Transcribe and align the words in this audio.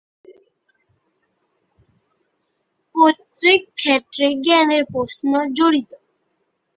প্রত্যেক 2.95 3.59
ক্ষেত্রেই 3.75 4.33
জ্ঞানের 4.45 4.83
প্রশ্ন 4.93 5.23
জড়িত। 5.57 5.91